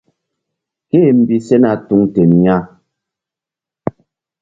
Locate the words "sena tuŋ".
1.47-2.01